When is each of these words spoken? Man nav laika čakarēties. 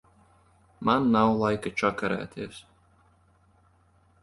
Man 0.89 1.05
nav 1.17 1.33
laika 1.43 1.73
čakarēties. 1.83 2.65